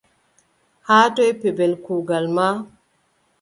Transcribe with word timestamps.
Haa 0.87 1.05
toy 1.15 1.31
pellel 1.41 1.73
kuugal 1.85 2.25
ma? 2.35 2.47